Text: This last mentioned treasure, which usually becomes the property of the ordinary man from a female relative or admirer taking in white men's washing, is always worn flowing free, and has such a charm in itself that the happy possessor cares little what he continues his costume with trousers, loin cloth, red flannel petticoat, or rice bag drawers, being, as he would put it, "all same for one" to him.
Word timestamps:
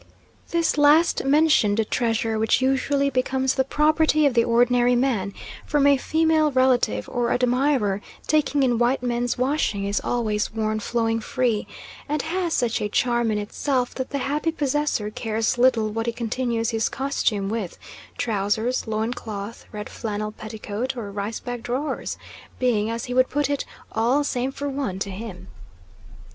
This 0.49 0.79
last 0.79 1.23
mentioned 1.25 1.85
treasure, 1.91 2.39
which 2.39 2.59
usually 2.59 3.11
becomes 3.11 3.53
the 3.53 3.63
property 3.63 4.25
of 4.25 4.33
the 4.33 4.43
ordinary 4.43 4.95
man 4.95 5.31
from 5.63 5.85
a 5.85 5.95
female 5.95 6.49
relative 6.51 7.07
or 7.07 7.31
admirer 7.31 8.01
taking 8.25 8.63
in 8.63 8.79
white 8.79 9.03
men's 9.03 9.37
washing, 9.37 9.85
is 9.85 10.01
always 10.03 10.51
worn 10.51 10.79
flowing 10.79 11.19
free, 11.19 11.67
and 12.09 12.23
has 12.23 12.55
such 12.55 12.81
a 12.81 12.89
charm 12.89 13.29
in 13.29 13.37
itself 13.37 13.93
that 13.93 14.09
the 14.09 14.17
happy 14.17 14.51
possessor 14.51 15.11
cares 15.11 15.59
little 15.59 15.91
what 15.91 16.07
he 16.07 16.11
continues 16.11 16.71
his 16.71 16.89
costume 16.89 17.47
with 17.47 17.77
trousers, 18.17 18.87
loin 18.87 19.13
cloth, 19.13 19.65
red 19.71 19.87
flannel 19.87 20.31
petticoat, 20.31 20.97
or 20.97 21.11
rice 21.11 21.39
bag 21.39 21.61
drawers, 21.61 22.17
being, 22.57 22.89
as 22.89 23.05
he 23.05 23.13
would 23.13 23.29
put 23.29 23.51
it, 23.51 23.65
"all 23.91 24.23
same 24.23 24.51
for 24.51 24.67
one" 24.67 24.97
to 24.97 25.11
him. 25.11 25.47